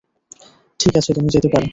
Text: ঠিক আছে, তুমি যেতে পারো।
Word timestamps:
ঠিক 0.79 0.93
আছে, 0.97 1.11
তুমি 1.13 1.29
যেতে 1.29 1.49
পারো। 1.53 1.67